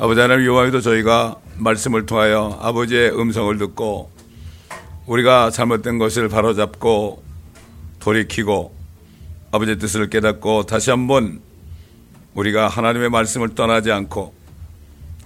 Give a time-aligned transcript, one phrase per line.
[0.00, 4.10] 아버지 하나님 요하에도 저희가 말씀을 통하여 아버지의 음성을 듣고
[5.06, 7.22] 우리가 잘못된 것을 바로잡고
[7.98, 8.74] 돌이키고
[9.52, 11.42] 아버지의 뜻을 깨닫고 다시 한번
[12.32, 14.32] 우리가 하나님의 말씀을 떠나지 않고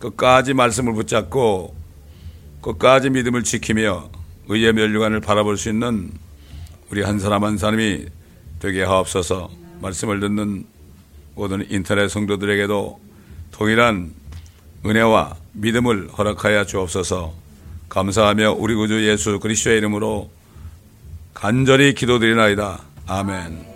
[0.01, 1.77] 끝까지 말씀을 붙잡고
[2.61, 4.11] 끝까지 믿음을 지키며
[4.49, 6.11] 의의 멸류관을 바라볼 수 있는
[6.91, 8.07] 우리 한 사람 한 사람이
[8.59, 9.51] 되게 하옵소서.
[9.81, 10.67] 말씀을 듣는
[11.37, 13.01] 모든 인터넷 성도들에게도
[13.53, 14.24] 동일한
[14.87, 17.33] 은혜와 믿음을 허락하여 주옵소서
[17.89, 20.31] 감사하며 우리 구주 예수 그리스도의 이름으로
[21.33, 22.83] 간절히 기도드리나이다.
[23.07, 23.67] 아멘.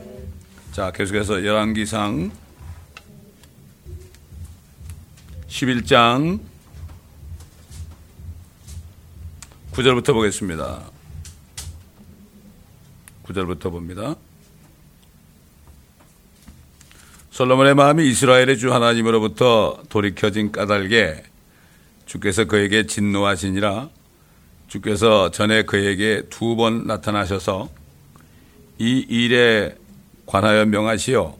[0.72, 2.30] 자, 계속해서 열왕기상
[5.48, 6.40] 11장
[9.72, 10.82] 9절부터 보겠습니다.
[13.24, 14.14] 9절부터 봅니다.
[17.38, 21.22] 솔로몬의 마음이 이스라엘의 주 하나님으로부터 돌이켜진 까닭에
[22.04, 23.90] 주께서 그에게 진노하시니라.
[24.66, 27.68] 주께서 전에 그에게 두 번 나타나셔서
[28.78, 29.76] 이 일에
[30.26, 31.36] 관하여 명하시어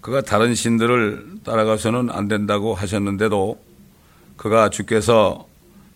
[0.00, 3.60] 그가 다른 신들을 따라가서는 안 된다고 하셨는데도
[4.36, 5.46] 그가 주께서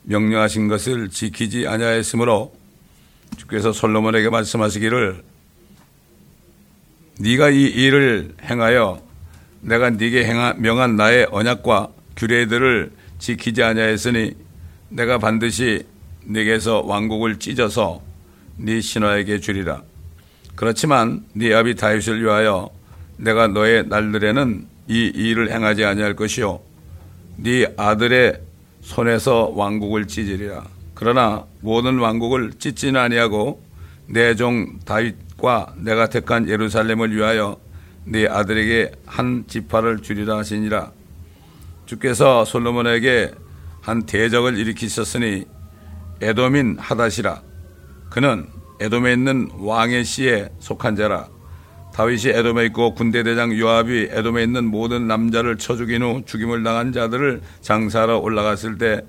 [0.05, 2.55] 명령하신 것을 지키지 아니하였으므로
[3.39, 5.25] 주께서 솔로몬에게 말씀하시기를
[7.19, 9.11] 네가 이 일을 행하여
[9.63, 14.33] 내가 네게 행하, 명한 나의 언약과 규례들을 지키지 아니하였으니
[14.91, 15.85] 내가 반드시
[16.25, 18.03] 네게서 왕국을 찢어서
[18.57, 19.83] 네 신하에게 주리라.
[20.55, 22.71] 그렇지만 네 아비 다윗을 위하여
[23.17, 26.61] 내가 너의 날들에는 이 일을 행하지 아니할 것이요
[27.37, 28.41] 네 아들의
[28.83, 30.65] 손에서 왕국을 찢으리라.
[30.95, 33.63] 그러나 모든 왕국을 찢지는 아니하고
[34.09, 37.57] 내 종 다윗과 내가 택한 예루살렘을 위하여
[38.05, 40.91] 네 아들에게 한 지파를 주리라 하시니라.
[41.87, 43.33] 주께서 솔로몬에게
[43.81, 45.45] 한 대적을 일으키셨으니
[46.21, 47.43] 에돔인 하다시라.
[48.11, 48.47] 그는
[48.81, 51.29] 에돔에 있는 왕의 씨에 속한 자라.
[51.95, 56.93] 다윗이 에돔에 있고 군대 대장 요압이 에돔에 있는 모든 남자를 쳐 죽인 후 죽임을 당한
[56.93, 59.03] 자들을 장사하러 올라갔을 때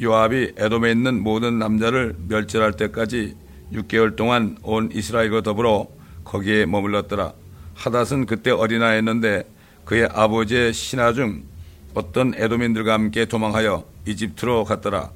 [0.00, 3.36] 요압이 에돔에 있는 모든 남자를 멸절할 때까지
[3.72, 5.88] 6개월 동안 온 이스라엘과 더불어
[6.24, 7.41] 거기에 머물렀더라.
[7.74, 9.44] 하닷은 그때 어린아이였는데
[9.84, 11.44] 그의 아버지의 신하 중
[11.94, 15.10] 어떤 에돔인들과 함께 도망하여 이집트로 갔더라.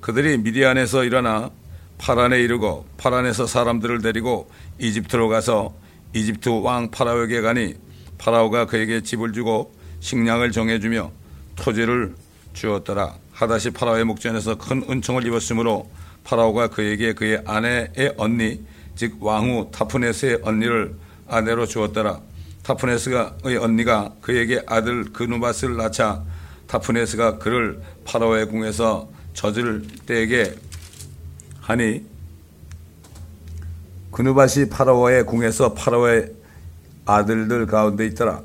[0.00, 1.50] 그들이 미디안에서 일어나
[1.98, 5.74] 파란에 이르고 파란에서 사람들을 데리고 이집트로 가서
[6.14, 7.74] 이집트 왕 파라오에게 가니
[8.18, 11.10] 파라오가 그에게 집을 주고 식량을 정해주며
[11.56, 12.14] 토지를
[12.52, 13.14] 주었더라.
[13.32, 15.90] 하다시 파라오의 목전에서 큰 은총을 입었으므로
[16.24, 18.64] 파라오가 그에게 그의 아내의 언니
[18.94, 20.94] 즉 왕후 타푸네스의 언니를
[21.28, 22.20] 아내로 주었더라.
[22.62, 26.22] 타푸네스가의 언니가 그에게 아들 그누바스를 낳자
[26.66, 30.54] 타푸네스가 그를 파라오의 궁에서 젖을 떼게
[31.60, 32.04] 하니
[34.10, 36.32] 그누바시 파라오의 궁에서 파라오의
[37.04, 38.42] 아들들 가운데 있더라.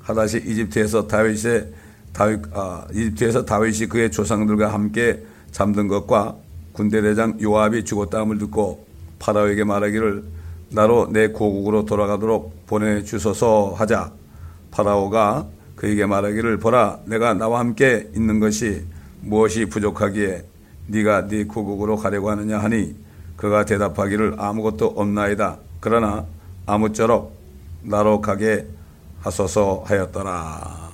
[0.00, 1.72] 하다시 이집트에서 다윗의
[2.12, 6.36] 다윗 아, 이집트에서 다윗이 그의 조상들과 함께 잠든 것과
[6.72, 8.86] 군대 대장 요압이 죽었다함을 듣고
[9.18, 10.24] 파라오에게 말하기를
[10.72, 14.12] 나로 내 고국으로 돌아가도록 보내 주소서 하자.
[14.70, 15.46] 파라오가
[15.76, 18.84] 그에게 말하기를 보라 내가 나와 함께 있는 것이
[19.20, 20.44] 무엇이 부족하기에
[20.86, 22.94] 네가 네 고국으로 가려고 하느냐 하니
[23.36, 25.58] 그가 대답하기를 아무것도 없나이다.
[25.80, 26.24] 그러나
[26.66, 27.36] 아무쪼록
[27.82, 28.66] 나로 가게
[29.20, 30.90] 하소서 하였더라.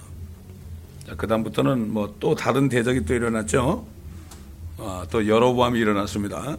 [1.16, 3.86] 그 다음부터는 뭐 또 다른 대적이 또 일어났죠.
[4.78, 6.56] 아, 또 여로보암이 일어났습니다.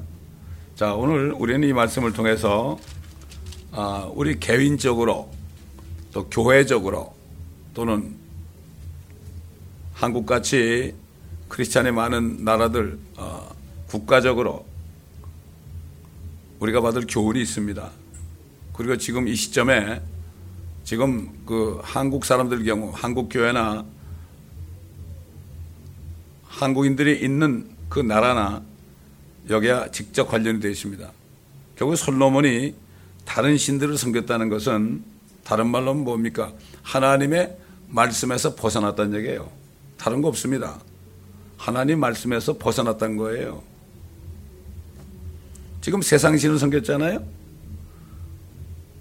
[0.76, 2.78] 자, 오늘 우리는 이 말씀을 통해서
[3.72, 5.32] 아, 우리 개인적으로
[6.12, 7.14] 또 교회적으로
[7.74, 8.16] 또는
[9.94, 10.96] 한국같이
[11.50, 13.50] 크리스찬의 많은 나라들 어,
[13.88, 14.66] 국가적으로
[16.60, 17.90] 우리가 받을 교훈이 있습니다.
[18.74, 20.02] 그리고 지금 이 시점에
[20.84, 23.86] 지금 그 한국 사람들 경우 한국 교회나
[26.48, 28.64] 한국인들이 있는 그 나라나
[29.50, 31.12] 여기와 직접 관련이 되어 있습니다.
[31.76, 32.74] 결국 솔로몬이
[33.30, 35.04] 다른 신들을 섬겼다는 것은
[35.44, 36.52] 다른 말로 뭡니까?
[36.82, 37.56] 하나님의
[37.88, 39.52] 말씀에서 벗어났다는 얘기예요.
[40.00, 40.80] 다른 거 없습니다.
[41.56, 43.62] 하나님 말씀에서 벗어났다는 거예요.
[45.82, 47.24] 지금 세상 신을 섬겼잖아요.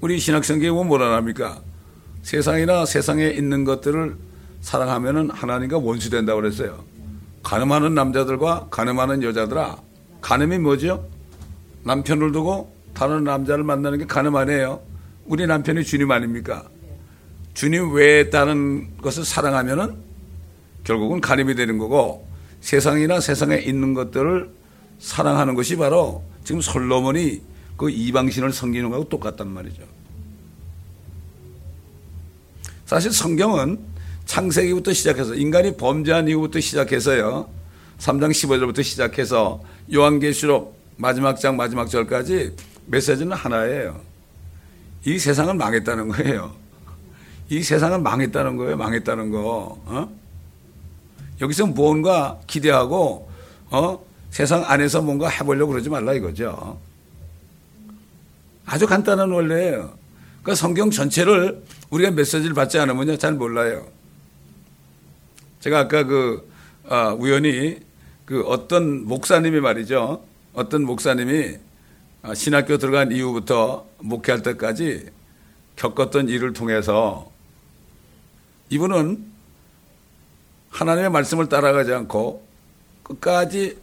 [0.03, 1.63] 우리 신학성경에 보면 뭐라 합니까?
[2.21, 4.15] 세상이나 세상에 있는 것들을
[4.61, 6.85] 사랑하면은 하나님과 원수된다고 그랬어요.
[7.43, 9.79] 가늠하는 남자들과 가늠하는 여자들아.
[10.21, 11.09] 가늠이 뭐죠?
[11.85, 14.81] 남편을 두고 다른 남자를 만나는 게 가늠 아니에요.
[15.27, 16.69] 우리 남편이 주님 아닙니까?
[17.55, 19.97] 주님 외에 다른 것을 사랑하면은
[20.85, 22.27] 결국은 가림이 되는 거고
[22.61, 24.51] 세상이나 세상에 있는 것들을
[24.99, 27.43] 사랑하는 것이 바로 지금 솔로몬이
[27.77, 29.83] 그 이방신을 섬기는 거하고 똑같단 말이죠.
[32.87, 33.79] 사실 성경은
[34.25, 37.49] 창세기부터 시작해서 인간이 범죄한 이후부터 시작해서요.
[37.99, 39.63] 3장 15절부터 시작해서
[39.93, 42.55] 요한계시록 마지막 장 마지막 절까지
[42.89, 44.01] 메시지는 하나예요.
[45.05, 46.55] 이 세상은 망했다는 거예요.
[47.51, 48.77] 이 세상은 망했다는 거예요.
[48.77, 49.81] 망했다는 거.
[49.87, 50.19] 어?
[51.41, 53.31] 여기서 무언가 기대하고
[53.71, 54.05] 어?
[54.31, 56.79] 세상 안에서 뭔가 해보려고 그러지 말라 이거죠.
[58.67, 59.95] 아주 간단한 원리예요.
[60.43, 63.87] 그러니까 성경 전체를 우리가 메시지를 받지 않으면요 잘 몰라요.
[65.61, 66.49] 제가 아까 그
[66.89, 67.79] 아, 우연히
[68.25, 70.23] 그 어떤 목사님이 말이죠.
[70.53, 71.68] 어떤 목사님이 아,
[72.35, 75.11] 신학교 들어간 이후부터 목회할 때까지
[75.77, 77.31] 겪었던 일을 통해서
[78.71, 79.25] 이분은
[80.71, 82.47] 하나님의 말씀을 따라가지 않고
[83.03, 83.79] 끝까지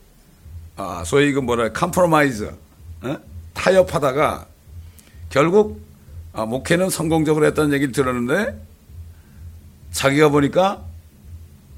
[0.78, 2.54] 아, 소위 그 뭐라 compromise
[3.02, 3.18] 어?
[3.54, 4.48] 타협하다가
[5.30, 5.82] 결국
[6.34, 8.62] 아, 목회는 성공적으로 했다는 얘기를 들었는데
[9.92, 10.84] 자기가 보니까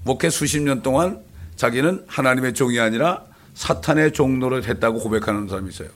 [0.04, 1.22] 목회 수십 년 동안
[1.56, 5.90] 자기는 하나님의 종이 아니라 사탄의 종로를 했다고 고백하는 사람이 있어요.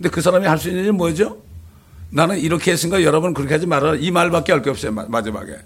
[0.00, 1.36] 근데 그 사람이 할 수 있는 일은 뭐죠?
[2.08, 3.96] 나는 이렇게 했으니까 여러분 그렇게 하지 말아라.
[3.96, 4.92] 이 말밖에 할 게 없어요.
[4.92, 5.58] 마지막에.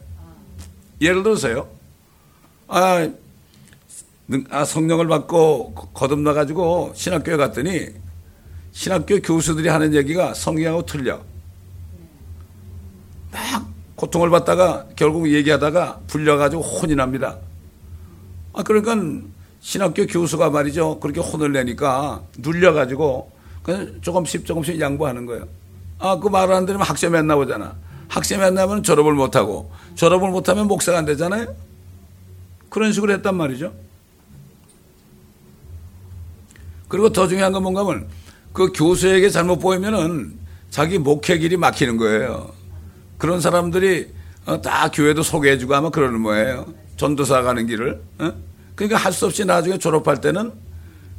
[1.00, 1.68] 예를 들어서요.
[2.66, 3.08] 아,
[4.50, 7.86] 아 성령을 받고 거듭나가지고 신학교에 갔더니
[8.72, 11.20] 신학교 교수들이 하는 얘기가 성경하고 틀려.
[13.30, 17.38] 막 고통을 받다가 결국 얘기하다가 불려가지고 혼이 납니다.
[18.52, 18.96] 아, 그러니까
[19.60, 20.98] 신학교 교수가 말이죠.
[20.98, 23.33] 그렇게 혼을 내니까 눌려가지고
[24.00, 25.46] 조금씩 조금씩 양보하는 거예요.
[25.98, 27.74] 아, 그 말을 안 들으면 학점이 안 나오잖아.
[28.08, 31.54] 학점이 안 나면 졸업을 못하고 졸업을 못하면 목사가 안 되잖아요.
[32.68, 33.72] 그런 식으로 했단 말이죠.
[36.88, 38.06] 그리고 더 중요한 건 뭔가 하면
[38.52, 40.38] 그 교수에게 잘못 보이면은
[40.70, 42.52] 자기 목회 길이 막히는 거예요.
[43.18, 44.08] 그런 사람들이
[44.46, 46.66] 어, 다 교회도 소개해주고 아마 그러는 거예요.
[46.96, 48.00] 전도사 가는 길을.
[48.18, 48.32] 어?
[48.74, 50.52] 그러니까 할 수 없이 나중에 졸업할 때는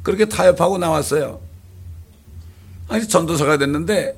[0.02, 1.40] 그렇게 타협하고 나왔어요.
[2.88, 4.14] 아니 전도사가 됐는데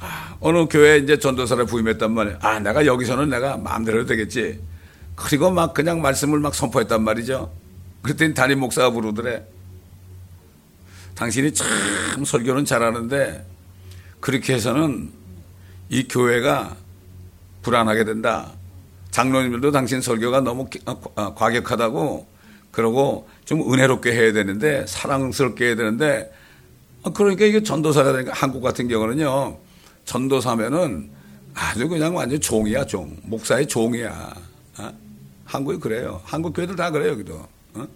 [0.00, 2.38] 아, 어느 교회에 이제 전도사를 부임했단 말이에요.
[2.40, 4.60] 아 내가 여기서는 내가 마음대로 되겠지.
[5.14, 7.52] 그리고 막 그냥 말씀을 막 선포했단 말이죠.
[8.02, 9.44] 그랬더니 담임 목사가 부르더래.
[11.14, 13.46] 당신이 참 설교는 잘하는데
[14.20, 15.10] 그렇게 해서는
[15.90, 16.76] 이 교회가
[17.62, 18.52] 불안하게 된다.
[19.10, 20.68] 장로님들도 당신 설교가 너무
[21.16, 22.26] 아, 과격하다고
[22.70, 26.39] 그러고 좀 은혜롭게 해야 되는데 사랑스럽게 해야 되는데 아,
[27.14, 29.56] 그러니까 이게 전도사가 되니까 한국 같은 경우는요
[30.04, 31.10] 전도사면은
[31.54, 34.34] 아주 그냥 완전 종이야 종 목사의 종이야
[34.78, 34.92] 어?
[35.44, 37.86] 한국이 그래요 한국 교회들 다 그래요 여기도 어?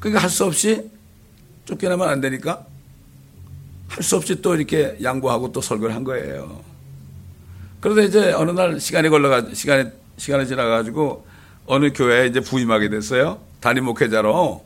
[0.00, 0.88] 그러니까 할 수 없이
[1.64, 2.64] 쫓겨나면 안 되니까
[3.88, 6.60] 할 수 없이 또 이렇게 양보하고 또 설교를 한 거예요.
[7.80, 11.24] 그러다 이제 어느 날 시간이 걸러가 시간이 시간이 지나가지고
[11.66, 13.38] 어느 교회에 이제 부임하게 됐어요.
[13.60, 14.64] 담임 목회자로.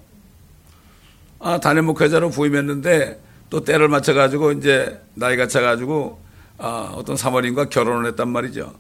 [1.40, 6.20] 아, 담임 목회자로 부임했는데 또 때를 맞춰가지고 이제 나이가 차가지고
[6.58, 8.74] 아, 어떤 사모님과 결혼을 했단 말이죠.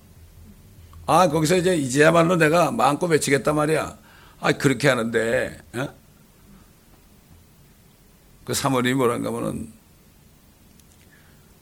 [1.06, 3.96] 아, 거기서 이제 이제야말로 내가 마음껏 외치겠단 말이야.
[4.40, 5.88] 아, 그렇게 하는데, 어?
[8.44, 9.72] 그 사모님이 뭐란가 하면은,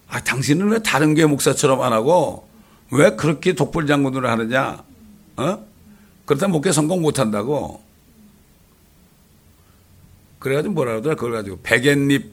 [0.09, 2.49] 아, 당신은 왜 다른 교회 목사처럼 안 하고,
[2.91, 4.83] 왜 그렇게 독불 장군을 하느냐?
[5.37, 5.67] 어?
[6.27, 7.83] 그렇다면 목회 성공 못 한다고.
[10.39, 11.15] 그래가지고 뭐라 그러더라?
[11.15, 12.33] 그걸 가지고 베갯잎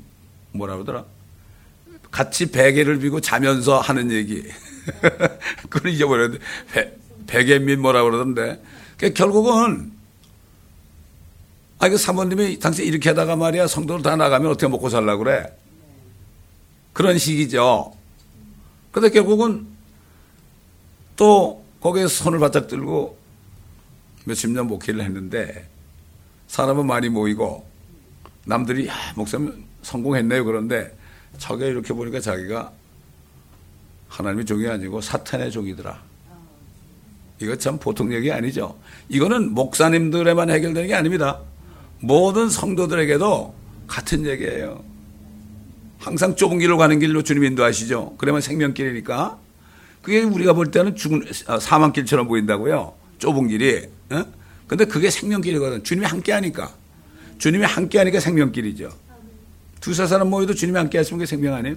[0.52, 1.06] 뭐라 그러더라?
[2.12, 4.44] 같이 베개를 비고 자면서 하는 얘기.
[5.70, 6.98] 그걸 잊어버렸는데, 베,
[7.28, 8.62] 베갯잎 뭐라 그러던데.
[8.98, 9.92] 그러니까 결국은,
[11.80, 15.52] 아, 그 사모님이 당신 이렇게 하다가 말이야 성도를 다 나가면 어떻게 먹고 살라 그래?
[16.94, 17.94] 그런 식이죠.
[18.92, 19.68] 근데 결국은
[21.18, 23.18] 또 거기에 손을 바짝 들고
[24.24, 25.68] 몇십 년 목회를 했는데
[26.48, 27.68] 사람은 많이 모이고
[28.46, 30.46] 남들이 야, 목사님 성공했네요.
[30.46, 30.96] 그런데
[31.38, 32.72] 저게 이렇게 보니까 자기가
[34.08, 36.02] 하나님의 종이 아니고 사탄의 종이더라.
[37.42, 38.78] 이거 참 보통 얘기 아니죠.
[39.10, 41.42] 이거는 목사님들에만 해결되는 게 아닙니다.
[42.00, 43.54] 모든 성도들에게도
[43.88, 44.84] 같은 얘기예요.
[46.00, 48.16] 항상 좁은 길로 가는 길로 주님 인도하시죠.
[48.18, 49.40] 그러면 생명길이니까.
[50.02, 52.94] 그게 우리가 볼 때는 죽은 아, 사망길처럼 보인다고요.
[53.18, 53.90] 좁은 길이.
[54.12, 54.24] 어?
[54.68, 55.84] 근데 그게 생명길이거든.
[55.84, 56.72] 주님이 함께 하니까.
[57.38, 58.92] 주님이 함께 하니까 생명길이죠.
[59.82, 61.76] 두세 사람 모여도 주님이 함께 하시면 그게 생명 아니에요?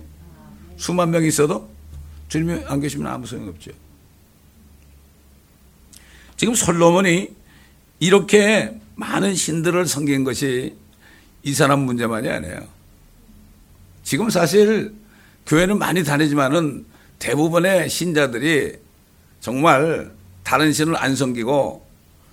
[0.76, 1.68] 수만 명 있어도
[2.28, 3.70] 주님이 안 계시면 아무 소용 없죠.
[6.36, 7.30] 지금 솔로몬이
[8.00, 10.76] 이렇게 많은 신들을 섬긴 것이
[11.42, 12.66] 이 사람 문제만이 아니에요.
[14.02, 14.94] 지금 사실
[15.46, 16.86] 교회는 많이 다니지만은
[17.18, 18.76] 대부분의 신자들이
[19.40, 20.12] 정말
[20.44, 21.86] 다른 신을 안 섬기고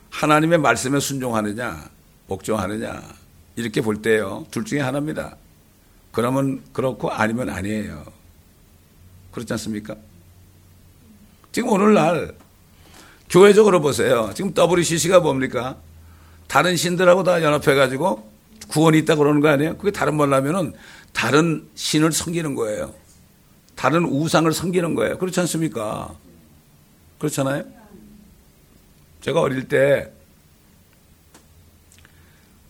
[0.09, 1.89] 하나님의 말씀에 순종하느냐,
[2.27, 3.01] 복종하느냐,
[3.55, 4.45] 이렇게 볼 때요.
[4.51, 5.37] 둘 중에 하나입니다.
[6.11, 8.05] 그러면 그렇고 아니면 아니에요.
[9.31, 9.95] 그렇지 않습니까?
[11.51, 12.35] 지금 오늘날
[13.29, 14.31] 교회적으로 보세요.
[14.35, 15.77] 지금 WCC가 뭡니까?
[16.47, 18.31] 다른 신들하고 다 연합해가지고
[18.69, 19.77] 구원이 있다 그러는 거 아니에요?
[19.77, 20.73] 그게 다른 말로 하면은
[21.11, 22.93] 다른 신을 섬기는 거예요.
[23.75, 25.17] 다른 우상을 섬기는 거예요.
[25.17, 26.15] 그렇지 않습니까?
[27.19, 27.65] 그렇잖아요?
[29.21, 30.11] 제가 어릴 때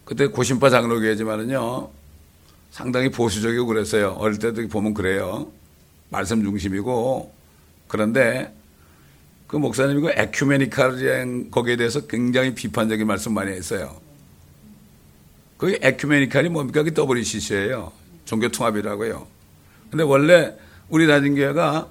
[0.06, 1.90] 그때 고심파 장로교회지만은요
[2.72, 4.12] 상당히 보수적이고 그랬어요.
[4.20, 5.52] 어릴 때도 보면 그래요.
[6.10, 7.34] 말씀 중심이고
[7.88, 8.54] 그런데
[9.48, 13.96] 그 목사님이 그 에큐메니칼 거기에 대해서 굉장히 비판적인 말씀 많이 했어요.
[15.58, 16.84] 그게 에큐메니칼이 뭡니까?
[16.84, 17.92] 그게 WCC예요.
[18.26, 19.26] 종교 통합이라고요.
[19.90, 20.54] 근데 원래
[20.90, 21.88] 우리 다진교회가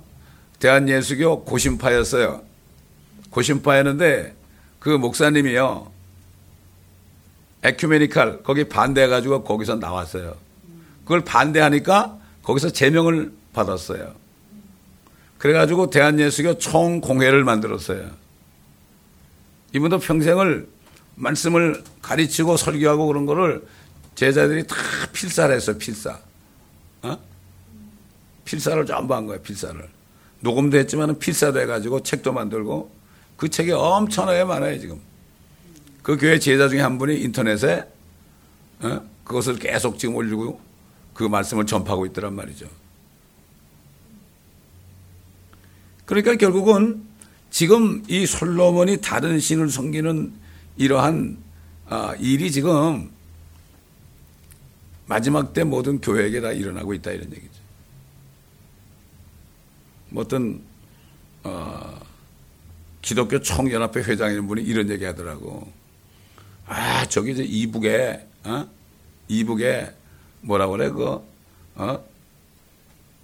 [0.59, 2.43] 대한예수교 고심파였어요.
[3.31, 4.35] 고심파였는데
[4.79, 5.94] 그 목사님이요.
[7.65, 10.37] 에큐메니칼 거기 반대해가지고 거기서 나왔어요.
[11.03, 14.15] 그걸 반대하니까 거기서 제명을 받았어요.
[15.39, 18.11] 그래가지고 대한예수교 총공회를 만들었어요.
[19.75, 20.69] 이분도 평생을
[21.17, 23.67] 말씀을 가르치고 설교하고 그런 거를
[24.15, 24.77] 제자들이 다
[25.13, 26.19] 필사를 했어요, 필사.
[27.03, 27.19] 어?
[28.45, 29.89] 필사를 전부 한 거예요, 필사를.
[30.41, 32.91] 녹음도 했지만 필사도 해가지고 책도 만들고
[33.37, 35.01] 그 책이 엄청나게 많아요, 지금.
[36.05, 37.83] 그 교회 제자 중에 한 분이 인터넷에
[38.81, 39.01] 어?
[39.25, 40.61] 그것을 계속 지금 올리고
[41.15, 42.69] 그 말씀을 전파하고 있더란 말이죠.
[46.05, 47.03] 그러니까 결국은
[47.49, 50.35] 지금 이 솔로몬이 다른 신을 섬기는
[50.77, 51.39] 이러한
[51.87, 53.11] 아, 일이 지금
[55.07, 57.63] 마지막 때 모든 교회에게 다 일어나고 있다 이런 얘기죠.
[60.11, 60.61] 뭐 어떤
[61.45, 61.99] 어,
[63.01, 65.73] 기독교 총연합회 회장이는 분이 이런 얘기 하더라고.
[66.67, 68.69] 아 저기 이제 이북에 어?
[69.29, 69.93] 이북에
[70.41, 71.21] 뭐라 그래 그
[71.77, 72.05] 어?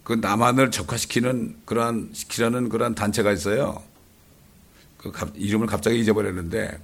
[0.03, 3.83] 그 남한을 적화시키는 그러한 시키려는 그러한 단체가 있어요.
[4.97, 6.79] 그 이름을 갑자기 잊어버렸는데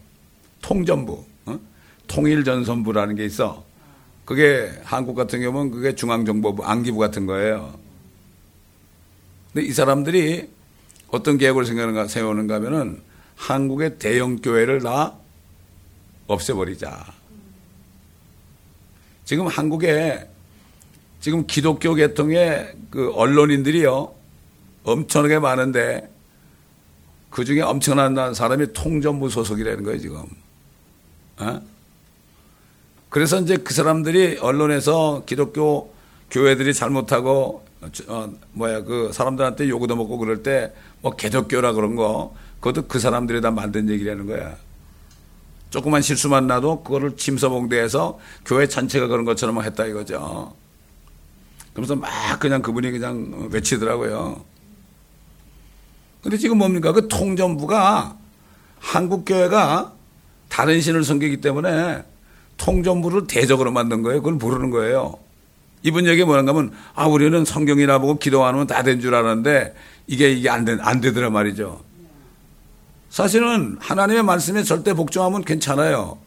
[0.62, 1.58] 통전부, 어?
[2.06, 3.64] 통일전선부라는 게 있어.
[4.24, 7.78] 그게 한국 같은 경우는 그게 중앙정보부, 안기부 같은 거예요.
[9.52, 10.48] 근데 이 사람들이
[11.08, 13.00] 어떤 계획을 생각하는가, 세우는가 하면은
[13.36, 15.14] 한국의 대형 교회를 다
[16.26, 17.04] 없애버리자.
[19.24, 20.28] 지금 한국에
[21.20, 24.14] 지금 기독교 계통의 그 언론인들이요
[24.84, 26.08] 엄청나게 많은데
[27.30, 30.24] 그 중에 엄청난 사람이 통전부 소속이라는 거예요 지금.
[31.38, 31.60] 어?
[33.08, 35.92] 그래서 이제 그 사람들이 언론에서 기독교
[36.30, 37.64] 교회들이 잘못하고
[38.08, 40.72] 어, 뭐야 그 사람들한테 요구도 먹고 그럴 때
[41.06, 44.56] 뭐 개독교라 그런 거 그것도 그 사람들이 다 만든 얘기라는 거야.
[45.76, 50.54] 조그만 실수만 나도 그거를 침서봉대해서 교회 전체가 그런 것처럼 했다 이거죠.
[51.74, 52.08] 그러면서 막
[52.40, 54.42] 그냥 그분이 그냥 외치더라고요.
[56.22, 56.92] 근데 지금 뭡니까?
[56.92, 58.16] 그 통전부가
[58.78, 59.92] 한국교회가
[60.48, 62.02] 다른 신을 섬기기 때문에
[62.56, 64.22] 통전부를 대적으로 만든 거예요.
[64.22, 65.18] 그걸 모르는 거예요.
[65.82, 69.74] 이분 얘기 뭐라는 하면, 아, 우리는 성경이나 보고 기도하면 다 된 줄 알았는데,
[70.06, 71.84] 이게, 이게 안, 되, 안 되더라 말이죠.
[73.10, 76.18] 사실은 하나님의 말씀에 절대 복종하면 괜찮아요.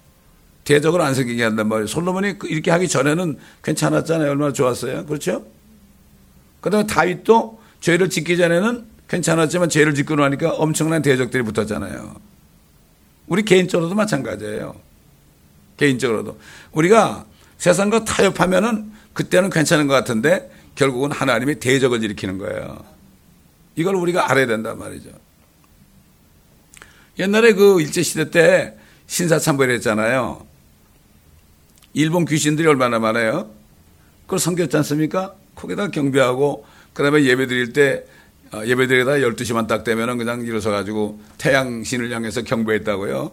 [0.63, 1.87] 대적을 안 섬기게 한단 말이에요.
[1.87, 4.29] 솔로몬이 그 이렇게 하기 전에는 괜찮았잖아요.
[4.29, 5.05] 얼마나 좋았어요.
[5.05, 5.45] 그렇죠?
[6.61, 12.15] 그 다음에 다윗도 죄를 짓기 전에는 괜찮았지만 죄를 짓고 나니까 엄청난 대적들이 붙었잖아요.
[13.27, 14.75] 우리 개인적으로도 마찬가지예요.
[15.77, 16.37] 개인적으로도.
[16.73, 17.25] 우리가
[17.57, 22.83] 세상과 타협하면은 그때는 괜찮은 것 같은데 결국은 하나님이 대적을 일으키는 거예요.
[23.75, 25.09] 이걸 우리가 알아야 된단 말이죠.
[27.19, 28.75] 옛날에 그 일제시대 때
[29.07, 30.45] 신사참배를 했잖아요.
[31.93, 33.49] 일본 귀신들이 얼마나 많아요?
[34.23, 35.35] 그걸 섬겼지 않습니까?
[35.55, 38.05] 거기다 경배하고 그 다음에 예배 드릴 때
[38.53, 43.31] 어, 예배 드리다 12시만 딱 되면은 그냥 일어서 가지고 태양신을 향해서 경배했다고요.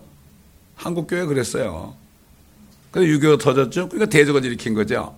[0.75, 1.95] 한국교회 그랬어요.
[2.91, 3.89] 그래서 유교가 터졌죠.
[3.89, 5.15] 그러니까 대적을 일으킨 거죠.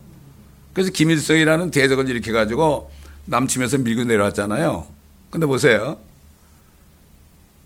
[0.72, 2.90] 그래서 김일성이라는 대적을 일으켜 가지고
[3.24, 4.86] 남침에서 밀고 내려왔잖아요.
[5.30, 5.98] 근데 보세요.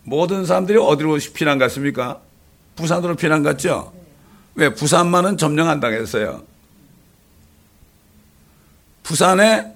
[0.05, 2.21] 모든 사람들이 어디로 피난 갔습니까?
[2.77, 3.93] 부산으로 피난 갔죠?
[4.55, 4.75] 왜?
[4.75, 6.43] 부산만은 점령 안 당했어요.
[9.03, 9.73] 부산에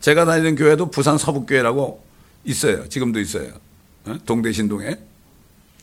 [0.00, 2.04] 제가 다니는 교회도 부산 서북교회라고
[2.44, 2.88] 있어요.
[2.88, 3.52] 지금도 있어요.
[4.04, 4.16] 어?
[4.24, 4.98] 동대신동에.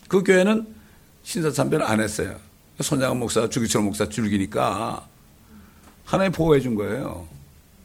[0.08, 0.68] 그 교회는
[1.24, 2.36] 신사참배를 안 했어요.
[2.80, 5.06] 손양원 목사, 주기철 목사 줄기니까
[6.06, 7.28] 하나님 보호해 준 거예요.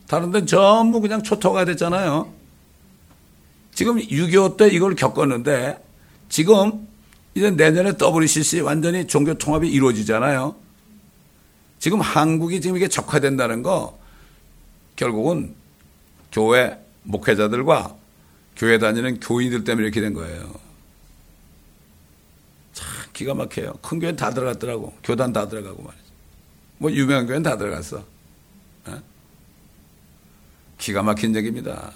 [0.09, 2.33] 다른 데는 전부 그냥 초토가 됐잖아요.
[3.73, 5.83] 지금 6.25 때 이걸 겪었는데
[6.29, 6.89] 지금
[7.35, 10.57] 이제 내년에 WCC 완전히 종교 통합이 이루어지잖아요.
[11.79, 13.99] 지금 한국이 지금 이게 적화된다는 거
[14.97, 15.55] 결국은
[16.33, 17.95] 교회 목회자들과
[18.57, 20.53] 교회 다니는 교인들 때문에 이렇게 된 거예요.
[22.73, 23.75] 참 기가 막혀요.
[23.83, 24.97] 큰 교회는 다 들어갔더라고.
[25.05, 26.05] 교단 다 들어가고 말이죠.
[26.79, 27.99] 뭐 유명한 교회는 다 들어갔어.
[28.89, 28.93] 에?
[30.79, 31.93] 기가 막힌 얘기입니다.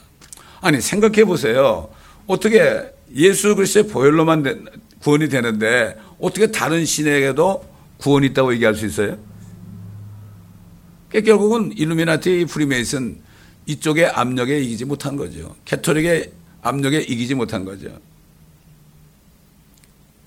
[0.61, 1.89] 아니 생각해 보세요.
[2.27, 4.67] 어떻게 예수 그리스도의 보혈로만
[5.01, 7.65] 구원이 되는데 어떻게 다른 신에게도
[7.99, 9.19] 구원이 있다고 얘기할 수 있어요?
[11.13, 13.21] 결국은 일루미나티 프리메이슨
[13.67, 15.55] 이쪽의 압력에 이기지 못한 거죠.
[15.65, 17.89] 캐톨릭의 압력에 이기지 못한 거죠.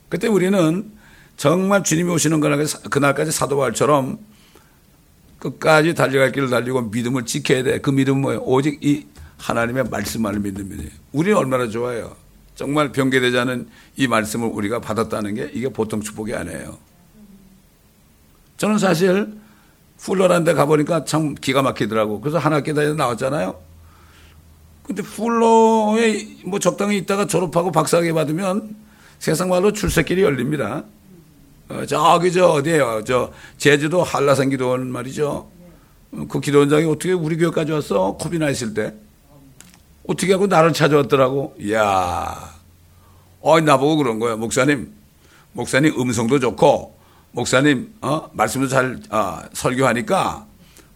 [0.10, 0.92] 그때 우리는
[1.38, 4.20] 정말 주님이 오시는 그날까지 사도 바울처럼
[5.40, 7.80] 끝까지 달려갈 길을 달리고 믿음을 지켜야 돼.
[7.80, 8.42] 그 믿음은 뭐예요?
[8.42, 9.06] 오직 이
[9.38, 10.92] 하나님의 말씀만을 믿는 믿음이에요.
[11.12, 12.16] 우리는 얼마나 좋아요.
[12.56, 16.78] 정말 변개되지 않은 이 말씀을 우리가 받았다는 게 이게 보통 축복이 아니에요.
[18.58, 19.34] 저는 사실
[19.98, 22.22] 풀러라는 데 가보니까 참 기가 막히더라고.
[22.22, 23.60] 그래서 한 학기 다니다 나왔잖아요.
[24.84, 28.76] 근데 풀러에 뭐 적당히 있다가 졸업하고 박사학위 받으면
[29.20, 30.84] 세상 말로 출세길이 열립니다.
[31.70, 33.04] 어, 저기 저 어디에요?
[33.06, 35.50] 저 제주도 한라산 기도원 말이죠.
[36.30, 38.14] 그 기도원장이 어떻게 우리 교회까지 왔어?
[38.14, 38.94] 코비 나 있을 때.
[40.08, 41.56] 어떻게 하고 나를 찾아왔더라고.
[41.60, 42.54] 이야.
[43.42, 44.36] 어, 나보고 그런 거야.
[44.36, 44.94] 목사님.
[45.54, 46.98] 목사님 음성도 좋고,
[47.32, 50.46] 목사님, 어, 말씀도 잘, 어, 설교하니까,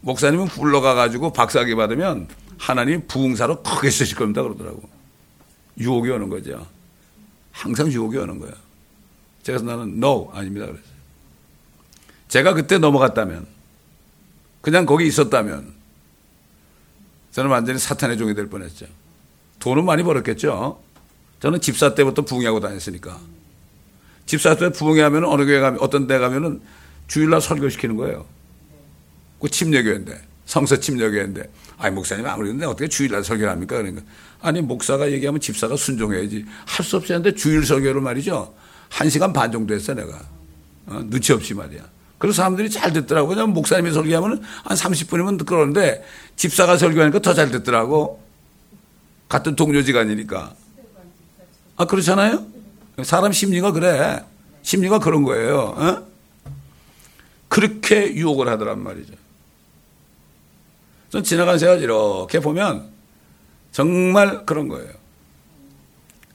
[0.02, 4.44] 목사님은 불러가가지고 박사학위 받으면 하나님 부흥사로 크게 쓰실 겁니다.
[4.44, 4.82] 그러더라고.
[5.78, 6.66] 유혹이 오는 거죠.
[7.52, 8.52] 항상 유혹이 오는 거예
[9.54, 9.58] 요.
[9.58, 10.68] 그래서 나는 no 아닙니다.
[12.28, 13.48] 제가 그때 넘어갔다면
[14.62, 15.74] 그냥 거기 있었다면
[17.32, 18.86] 저는 완전히 사탄의 종이 될 뻔했죠.
[19.60, 20.82] 돈은 많이 벌었겠죠.
[21.40, 23.20] 저는 집사 때부터 부흥하고 다녔으니까.
[24.26, 26.62] 집사 때 부흥하면 어느 교회 가면 어떤 데 가면은
[27.08, 28.26] 주일날 설교시키는 거예요.
[29.40, 33.78] 그 침례교회인데 성서 침례교회인데 아니 목사님 아무리 근데 어떻게 주일날 설교를 합니까?
[33.78, 34.04] 그러니까
[34.42, 38.54] 아니 목사가 얘기하면 집사가 순종해야지 할 수 없이 하는데 주일 설교를 말이죠.
[38.90, 40.20] 한 시간 반 정도 했어, 내가.
[40.88, 41.82] 어, 눈치 없이 말이야.
[42.18, 43.30] 그래서 사람들이 잘 듣더라고.
[43.30, 46.04] 왜냐면 목사님이 설교하면 한 30분이면 듣그러는데
[46.36, 48.22] 집사가 설교하니까 더 잘 듣더라고.
[49.30, 50.54] 같은 동료지간이니까.
[51.78, 52.46] 아, 그렇잖아요?
[53.04, 54.26] 사람 심리가 그래.
[54.64, 55.58] 심리가 그런 거예요.
[55.78, 56.08] 어?
[57.48, 59.14] 그렇게 유혹을 하더란 말이죠.
[61.10, 62.90] 전 지나간 세월 이렇게 보면
[63.72, 64.92] 정말 그런 거예요.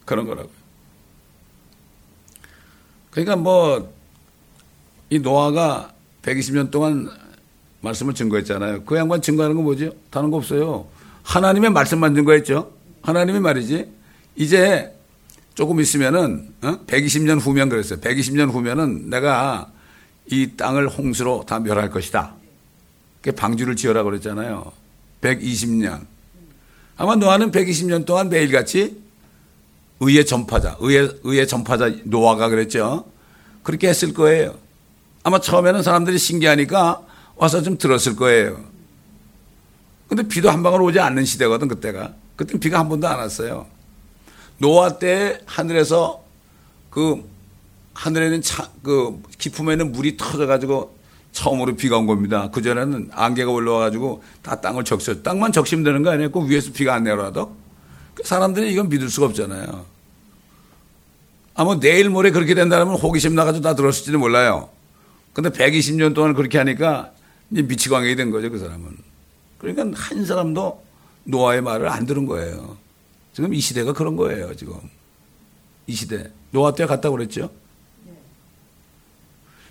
[0.05, 0.63] 그런 거라고요.
[3.14, 3.94] 그러니까 뭐,
[5.09, 7.09] 이 노아가 120년 동안
[7.81, 8.83] 말씀을 증거했잖아요.
[8.83, 9.92] 그 양반 증거하는 건 뭐죠?
[10.11, 10.88] 다른 거 없어요.
[11.22, 12.72] 하나님의 말씀만 증거했죠.
[13.03, 13.88] 하나님이 말이지.
[14.35, 14.92] 이제
[15.55, 16.79] 조금 있으면은, 어?
[16.88, 18.00] 120년 후면 그랬어요.
[18.00, 19.70] 120년 후면은 내가
[20.29, 22.35] 이 땅을 홍수로 다 멸할 것이다.
[23.22, 24.72] 그 방주를 지어라 그랬잖아요.
[25.20, 26.00] 120년.
[26.96, 29.04] 아마 노아는 120년 동안 매일같이
[30.00, 33.07] 의의 전파자, 의의, 의의 전파자 노아가 그랬죠.
[33.62, 34.54] 그렇게 했을 거예요.
[35.22, 37.02] 아마 처음에는 사람들이 신기하니까
[37.37, 38.61] 와서 좀 들었을 거예요.
[40.09, 42.14] 근데 비도 한 방울 오지 않는 시대거든, 그때가.
[42.37, 43.66] 그때 비가 한 번도 안 왔어요.
[44.59, 46.22] 노아 때 하늘에서
[46.90, 47.24] 그
[47.94, 50.96] 하늘에는 차, 그 기품에는 물이 터져가지고
[51.33, 52.50] 처음으로 비가 온 겁니다.
[52.50, 55.22] 그전에는 안개가 올라와가지고 다 땅을 적셔.
[55.22, 56.30] 땅만 적시면 되는 거 아니에요?
[56.30, 57.63] 그 위에서 비가 안 내려와도?
[58.14, 59.85] 그 사람들이 이건 믿을 수가 없잖아요.
[61.55, 64.70] 아마 내일 모레 그렇게 된다면 호기심 나가지고 다 들었을지도 몰라요.
[65.33, 67.12] 근데 120년 동안 그렇게 하니까
[67.50, 68.96] 이제 미치광이 된 거죠, 그 사람은.
[69.59, 70.85] 그러니까 한 사람도
[71.24, 72.77] 노아의 말을 안 들은 거예요.
[73.33, 74.74] 지금 이 시대가 그런 거예요, 지금.
[75.87, 76.31] 이 시대.
[76.50, 77.50] 노아 때 갔다고 그랬죠?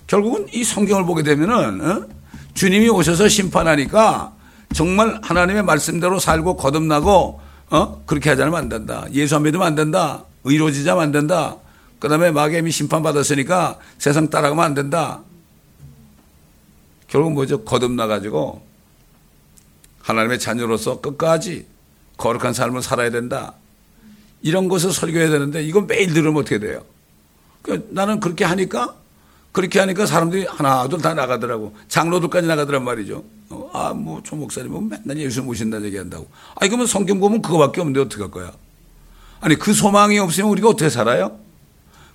[0.07, 2.07] 결국은 이 성경을 보게 되면은, 어?
[2.53, 4.33] 주님이 오셔서 심판하니까
[4.73, 8.03] 정말 하나님의 말씀대로 살고 거듭나고 어?
[8.05, 9.05] 그렇게 하지 않으면 안 된다.
[9.13, 10.25] 예수 안 믿으면 안 된다.
[10.43, 11.57] 의로지자면 안 된다.
[11.99, 15.21] 그 다음에 마귀이 심판받았으니까 세상 따라가면 안 된다.
[17.07, 17.63] 결국 뭐죠?
[17.63, 18.61] 거듭나가지고
[20.01, 21.65] 하나님의 자녀로서 끝까지
[22.17, 23.53] 거룩한 삶을 살아야 된다.
[24.41, 26.83] 이런 것을 설교해야 되는데 이건 매일 들으면 어떻게 돼요?
[27.61, 28.95] 그러니까 나는 그렇게 하니까
[29.53, 31.73] 그렇게 하니까 사람들이 하나, 둘 다 나가더라고.
[31.87, 33.23] 장로들까지 나가더란 말이죠.
[33.51, 36.27] 어, 아, 뭐, 조 목사님은 맨날 예수 모신다는 얘기 한다고.
[36.55, 38.51] 아니, 그러면 성경 보면 그거밖에 없는데 어떡할 거야?
[39.41, 41.37] 아니, 그 소망이 없으면 우리가 어떻게 살아요?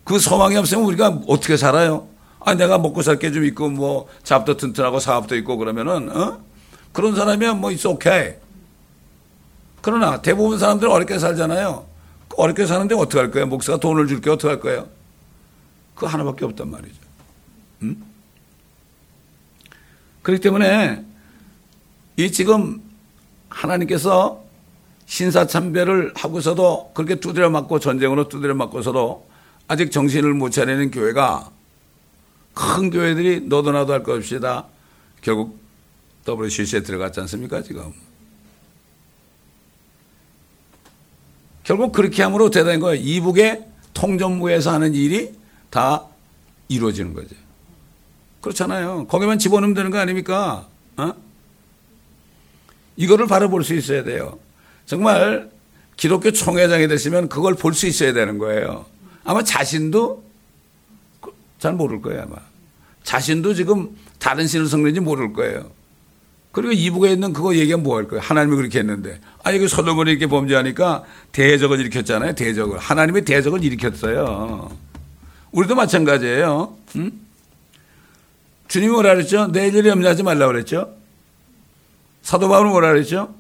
[0.05, 2.09] 그 소망이 없으면 우리가 어떻게 살아요?
[2.41, 6.41] 아, 내가 먹고 살 게 좀 있고, 뭐, 잡도 튼튼하고 사업도 있고 그러면은, 어?
[6.93, 8.33] 그런 사람이면 뭐, 있어, 오케이.
[9.81, 11.87] 그러나 대부분 사람들은 어렵게 살잖아요.
[12.37, 13.47] 어렵게 사는데 어떻게 할 거예요?
[13.47, 14.89] 목사가 돈을 줄게 어떻게 할 거예요?
[15.95, 17.08] 그 하나밖에 없단 말이죠.
[17.83, 18.05] 음?
[20.23, 21.05] 그렇기 때문에
[22.17, 22.83] 이 지금
[23.49, 24.45] 하나님께서
[25.07, 29.27] 신사참배를 하고서도 그렇게 두드려 맞고 전쟁으로 두드려 맞고서도
[29.69, 31.51] 아직 정신을 못 차리는 교회가
[32.55, 34.67] 큰 교회들이 너도 나도 할 것 없이 다
[35.23, 35.59] 결국
[36.27, 37.93] WCC에 들어갔지 않습니까 지금.
[41.65, 43.01] 결국 그렇게 함으로 된 거예요?
[43.03, 45.33] 이북의 통전부에서 하는 일이
[45.71, 46.07] 다
[46.69, 47.35] 이루어지는 거죠.
[48.49, 49.07] 그렇잖아요.
[49.09, 50.67] 거기만 집어넣으면 되는 거 아닙니까?
[50.97, 51.13] 어?
[52.97, 54.39] 이거를 바라볼 수 있어야 돼요.
[54.87, 55.51] 정말
[55.97, 58.87] 기독교 총회장이 되시면 그걸 볼 수 있어야 되는 거예요.
[59.25, 60.25] 아마 자신도
[61.59, 62.37] 잘 모를 거예요, 아마.
[63.03, 65.71] 자신도 지금 다른 신을 성는지 모를 거예요.
[66.53, 68.23] 그리고 이북에 있는 그거 얘기하면 뭐 할 거예요?
[68.23, 69.21] 하나님이 그렇게 했는데.
[69.45, 72.35] 아, 이거 솔로몬이 이렇게 범죄하니까 대적을 일으켰잖아요.
[72.35, 72.79] 대적을.
[72.79, 74.71] 하나님이 대적을 일으켰어요.
[75.53, 76.77] 우리도 마찬가지예요.
[76.97, 77.13] 응?
[78.69, 79.51] 주님이 뭐라 그랬죠?
[79.51, 80.95] 내일 일에 염려하지 말라고 그랬죠?
[82.23, 83.35] 사도 바울은 뭐라 그랬죠?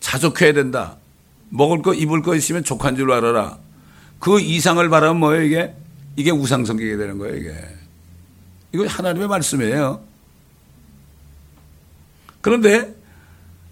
[0.00, 0.96] 자족해야 된다.
[1.50, 3.58] 먹을 거, 입을 거 있으면 족한 줄 알아라.
[4.18, 5.74] 그 이상을 바라면 뭐예요, 이게?
[6.16, 7.54] 이게 우상성격이 되는 거예요, 이게.
[8.72, 10.00] 이거 하나님의 말씀이에요.
[12.40, 12.94] 그런데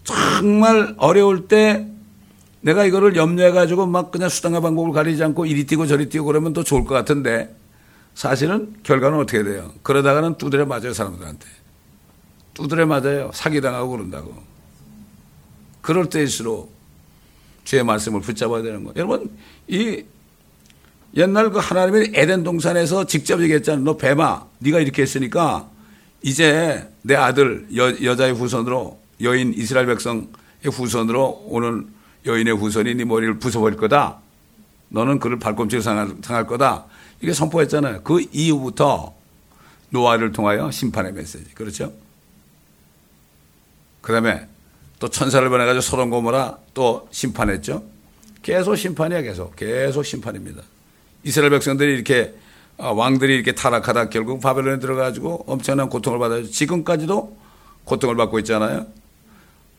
[0.05, 1.87] 정말 어려울 때
[2.61, 6.63] 내가 이거를 염려해가지고 막 그냥 수단과 방법을 가리지 않고 이리 뛰고 저리 뛰고 그러면 더
[6.63, 7.55] 좋을 것 같은데
[8.15, 9.73] 사실은 결과는 어떻게 돼요?
[9.83, 11.47] 그러다가는 두드려 맞아요, 사람들한테.
[12.55, 13.31] 두드려 맞아요.
[13.33, 14.35] 사기당하고 그런다고.
[15.81, 16.73] 그럴 때일수록
[17.65, 18.95] 주의 말씀을 붙잡아야 되는 거예요.
[18.97, 19.31] 여러분,
[19.69, 20.05] 이
[21.17, 23.85] 옛날 그 하나님의 에덴 동산에서 직접 얘기했잖아요.
[23.85, 25.69] 너 뱀아, 네가 이렇게 했으니까
[26.23, 30.29] 이제 내 아들 여, 여자의 후손으로 여인 이스라엘 백성의
[30.65, 31.89] 후손으로 오는
[32.27, 34.19] 여인의 후손이 네 머리를 부숴버릴 거다.
[34.89, 36.87] 너는 그를 발꿈치로 상할, 상할 거다.
[37.21, 38.03] 이게 선포했잖아요.
[38.03, 39.15] 그 이후부터
[39.91, 41.53] 노아를 통하여 심판의 메시지.
[41.55, 41.93] 그렇죠?
[44.01, 44.47] 그 다음에
[44.99, 47.83] 또 천사를 보내가지고 소돔 고모라 또 심판했죠.
[48.43, 49.55] 계속 심판이야 계속.
[49.57, 50.63] 계속 심판입니다.
[51.25, 52.35] 이스라엘 백성들이 이렇게
[52.79, 56.45] 어, 왕들이 이렇게 타락하다 결국 바벨론에 들어가지고 엄청난 고통을 받아요.
[56.49, 57.37] 지금까지도
[57.85, 58.87] 고통을 받고 있잖아요.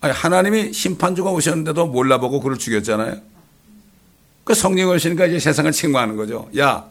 [0.01, 3.17] 아니, 하나님이 심판주가 오셨는데도 몰라보고 그를 죽였잖아요.
[4.43, 6.49] 그 성령이 오시니까 이제 세상을 책망하는 거죠.
[6.58, 6.86] 야,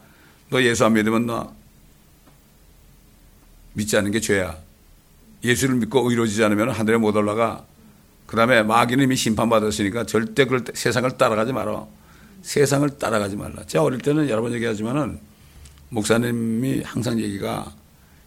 [0.51, 1.53] 너 예수 안 믿으면 너
[3.73, 4.57] 믿지 않는 게 죄야.
[5.45, 7.65] 예수를 믿고 의로지지 않으면 하늘에 못 올라가.
[8.27, 11.85] 그 다음에 마귀는 이미 심판받았으니까 절대 그 세상을 따라가지 마라.
[12.41, 13.63] 세상을 따라가지 말라.
[13.65, 15.19] 제가 어릴 때는 여러 번 얘기하지만은
[15.87, 17.71] 목사님이 항상 얘기가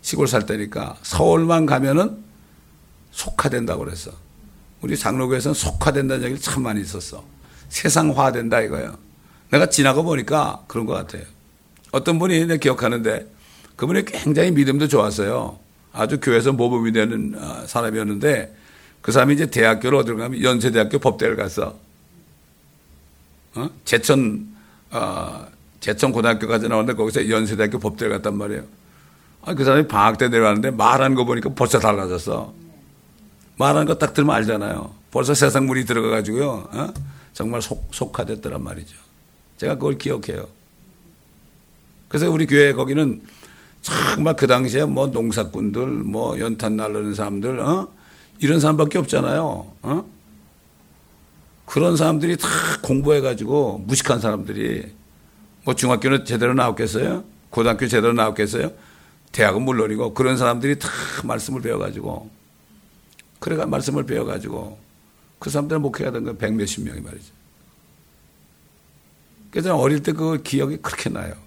[0.00, 2.24] 시골 살 때니까 서울만 가면은
[3.10, 4.12] 속화된다고 그랬어.
[4.80, 7.22] 우리 장로교에서는 속화된다는 얘기를 참 많이 있었어.
[7.68, 8.96] 세상화된다 이거예요.
[9.50, 11.34] 내가 지나가 보니까 그런 것 같아요.
[11.94, 13.24] 어떤 분이 내 기억하는데
[13.76, 15.61] 그분이 굉장히 믿음도 좋았어요.
[15.92, 18.52] 아주 교회에서 모범이 되는 어, 사람이었는데
[19.00, 21.78] 그 사람이 이제 대학교를 어디로 가면 연세대학교 법대를 갔어.
[23.54, 23.70] 어?
[23.85, 24.48] 제천,
[24.90, 25.46] 어,
[25.78, 28.64] 제천 고등학교까지 나왔는데 거기서 연세대학교 법대를 갔단 말이에요.
[29.42, 32.52] 아, 그 사람이 방학 때 내려왔는데 말하는 거 보니까 벌써 달라졌어.
[33.57, 34.92] 말하는 거 딱 들으면 알잖아요.
[35.12, 36.68] 벌써 세상 물이 들어가가지고요.
[36.72, 36.88] 어?
[37.35, 38.96] 정말 속, 속화됐더란 말이죠.
[39.59, 40.48] 제가 그걸 기억해요.
[42.14, 43.20] 그래서 우리 교회 거기는
[43.83, 47.92] 정말 그 당시에 뭐 농사꾼들, 뭐 연탄 날르는 사람들, 어?
[48.38, 49.72] 이런 사람밖에 없잖아요.
[49.83, 50.05] 어?
[51.66, 52.48] 그런 사람들이 다
[52.85, 54.92] 공부해가지고 무식한 사람들이
[55.64, 57.24] 뭐 중학교는 제대로 나왔겠어요?
[57.50, 58.70] 고등학교 제대로 나왔겠어요?
[59.33, 60.88] 대학은 물론이고 그런 사람들이 다
[61.24, 62.31] 말씀을 배워가지고
[63.40, 64.79] 그래가 말씀을 배워가지고
[65.40, 67.33] 그 사람들은 목회하던 건 백몇십 명이 말이죠.
[69.50, 71.43] 그래서 어릴 때 그 기억이 그렇게 나요.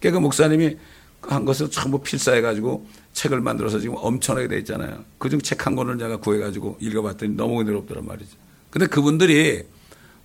[0.00, 0.76] 그러니까 그 목사님이
[1.22, 5.04] 한 것을 전부 필사해가지고 책을 만들어서 지금 엄청나게 돼 있잖아요.
[5.18, 8.36] 그중 책 한 권을 제가 구해가지고 읽어봤더니 너무 은혜롭더란 말이죠.
[8.70, 9.62] 근데 그분들이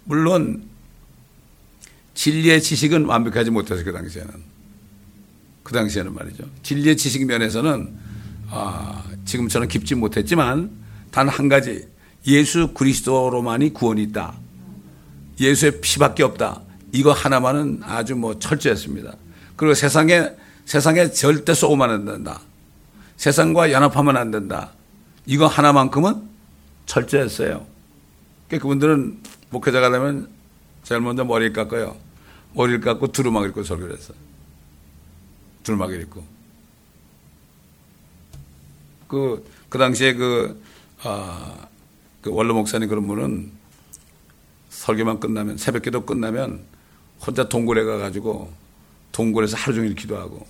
[0.06, 0.64] 물론
[2.14, 4.32] 진리의 지식은 완벽하지 못해서 그 당시에는
[5.64, 6.46] 그 당시에는 말이죠.
[6.64, 7.94] 진리의 지식 면에서는
[8.50, 10.72] 아, 지금처럼 깊지 못했지만
[11.12, 11.88] 단 한 가지
[12.28, 14.34] 예수 그리스도로만이 구원이 있다.
[15.40, 16.62] 예수의 피밖에 없다.
[16.94, 19.14] 이거 하나만은 아주 뭐 철저했습니다.
[19.56, 20.32] 그리고 세상에
[20.66, 22.42] 세상에 절대 쏘면 안 된다.
[23.18, 24.72] 세상과 연합하면 안 된다.
[25.26, 26.28] 이거 하나만큼은
[26.86, 27.66] 철저했어요.
[28.48, 30.30] 그러니까 그분들은 목회자가 되면
[30.84, 31.96] 제일 먼저 머리를 깎아요.
[32.54, 34.14] 머리를 깎고 두루마기 입고 설교를 했어.
[35.64, 36.24] 두루마기 입고.
[39.08, 40.62] 그, 그 당시에 그,
[41.04, 41.68] 아,
[42.22, 43.52] 그 원로 목사님 그런 분은
[44.70, 46.64] 설교만 끝나면, 새벽 기도 끝나면
[47.26, 48.52] 혼자 동굴에 가가지고
[49.16, 50.46] 동굴에서 하루 종일 기도하고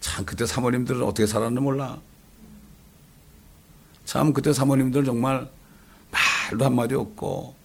[0.00, 1.98] 참 그때 사모님들은 어떻게 살았는지 몰라.
[4.04, 5.50] 참 그때 사모님들 정말
[6.12, 7.56] 말도 한마디 없고,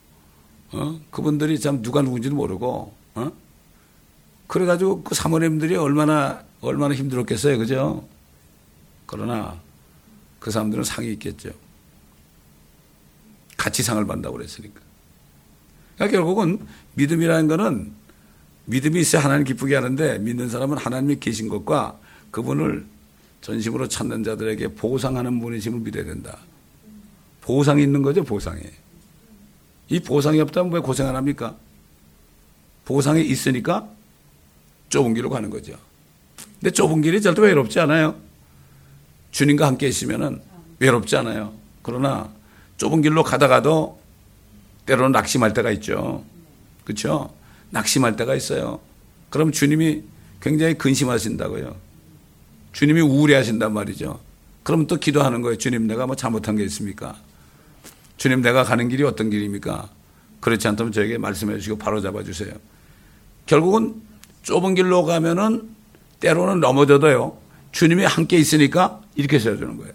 [0.71, 0.99] 어?
[1.11, 3.31] 그분들이 참 누가 누군지도 모르고, 어?
[4.47, 7.59] 그래가지고 그 사모님들이 얼마나, 얼마나 힘들었겠어요.
[7.59, 8.07] 그죠?
[9.05, 9.59] 그러나
[10.39, 11.51] 그 사람들은 상이 있겠죠.
[13.57, 14.79] 같이 상을 받는다고 그랬으니까.
[15.95, 17.98] 그러니까 결국은 믿음이라는 거는
[18.69, 21.97] 믿음이 있어야 하나님 기쁘게 하는데 믿는 사람은 하나님이 계신 것과
[22.29, 22.85] 그분을
[23.41, 26.37] 전심으로 찾는 자들에게 보상하는 분이심을 믿어야 된다.
[27.41, 28.61] 보상이 있는 거죠, 보상이.
[29.87, 31.55] 이 보상이 없다면 왜 고생 안 합니까?
[32.85, 33.89] 보상이 있으니까
[34.89, 35.73] 좁은 길로 가는 거죠.
[36.59, 38.15] 근데 좁은 길이 절대 외롭지 않아요.
[39.31, 40.43] 주님과 함께 있으면
[40.77, 41.53] 외롭지 않아요.
[41.81, 42.29] 그러나
[42.77, 43.99] 좁은 길로 가다가도
[44.85, 46.23] 때로는 낙심할 때가 있죠.
[46.83, 47.38] 그렇죠?
[47.71, 48.79] 낙심할 때가 있어요.
[49.29, 50.03] 그럼 주님이
[50.41, 51.75] 굉장히 근심하신다고요.
[52.71, 54.19] 주님이 우울해하신단 말이죠.
[54.63, 55.57] 그럼 또 기도하는 거예요.
[55.57, 57.15] 주님 내가 뭐 잘못한 게 있습니까?
[58.17, 59.89] 주님 내가 가는 길이 어떤 길입니까?
[60.39, 62.53] 그렇지 않다면 저에게 말씀해 주시고 바로 잡아 주세요.
[63.45, 63.95] 결국은
[64.43, 65.69] 좁은 길로 가면은
[66.19, 67.37] 때로는 넘어져도요.
[67.71, 69.93] 주님이 함께 있으니까 이렇게 세워주는 거예요.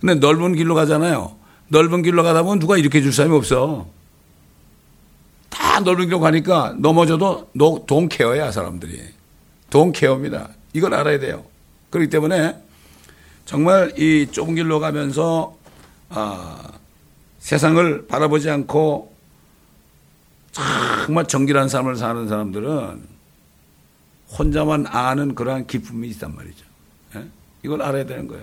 [0.00, 1.36] 근데 넓은 길로 가잖아요.
[1.68, 3.88] 넓은 길로 가다 보면 누가 이렇게 줄 사람이 없어.
[5.78, 7.50] 다 넓은 길로 가니까 넘어져도
[7.86, 9.00] 돈 케어야 사람들이.
[9.70, 10.48] 돈 케어입니다.
[10.72, 11.44] 이걸 알아야 돼요.
[11.90, 12.56] 그렇기 때문에
[13.44, 15.56] 정말 이 좁은 길로 가면서
[16.08, 16.72] 아,
[17.38, 19.14] 세상을 바라보지 않고
[21.06, 23.02] 정말 정결한 삶을 사는 사람들은
[24.36, 26.64] 혼자만 아는 그러한 기쁨이 있단 말이죠.
[27.16, 27.24] 예?
[27.62, 28.42] 이걸 알아야 되는 거예요.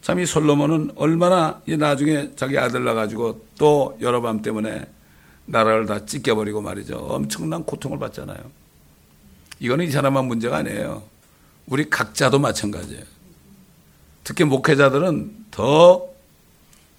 [0.00, 4.86] 참 이 솔로몬은 얼마나 나중에 자기 아들 낳아가지고 또 여러 밤 때문에
[5.48, 6.96] 나라를 다 찢겨버리고 말이죠.
[6.96, 8.38] 엄청난 고통을 받잖아요.
[9.60, 11.02] 이거는 이 사람만 문제가 아니에요.
[11.66, 13.02] 우리 각자도 마찬가지예요.
[14.24, 16.06] 특히 목회자들은 더,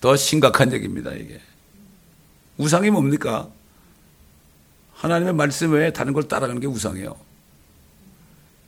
[0.01, 1.39] 더 심각한 얘기입니다, 이게.
[2.57, 3.47] 우상이 뭡니까?
[4.95, 7.15] 하나님의 말씀 외에 다른 걸 따라가는 게 우상이에요.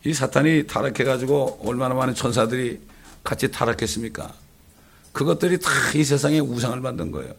[0.06, 2.80] 이 사탄이 타락해가지고 얼마나 많은 천사들이
[3.24, 4.34] 같이 타락했습니까?
[5.12, 7.34] 그것들이 다 이 세상에 우상을 만든 거예요.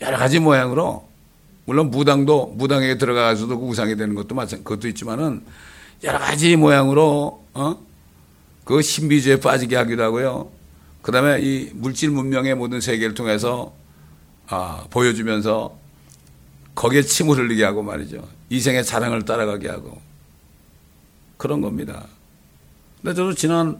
[0.00, 1.08] 여러 가지 모양으로
[1.66, 5.42] 물론 무당도 무당에 들어가서도 그 우상이 되는 것도 마찬 그것도 있지만은
[6.02, 7.76] 여러 가지 모양으로 어?
[8.64, 10.50] 그 신비주의에 빠지게 하기도 하고요.
[11.02, 13.72] 그 다음에 이 물질 문명의 모든 세계를 통해서
[14.48, 15.76] 아, 보여주면서
[16.74, 18.26] 거기에 침을 흘리게 하고 말이죠.
[18.50, 20.00] 이생의 자랑을 따라가게 하고
[21.36, 22.06] 그런 겁니다.
[23.02, 23.78] 근데 저도 지난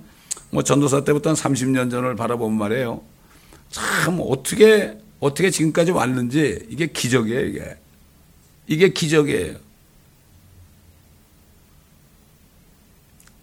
[0.51, 3.03] 뭐 전도사 때부터 한 30년 전을 바라보면 말이에요.
[3.71, 7.77] 참 어떻게 어떻게 지금까지 왔는지 이게 기적이에요, 이게.
[8.67, 9.57] 이게 기적이에요.